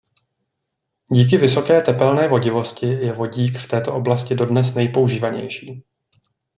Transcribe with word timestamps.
Díky 1.11 1.37
vysoké 1.37 1.81
tepelné 1.81 2.27
vodivosti 2.27 2.85
je 2.85 3.13
vodík 3.13 3.57
v 3.57 3.67
této 3.67 3.93
oblasti 3.93 4.35
dodnes 4.35 4.73
nejpoužívanější. 4.75 5.83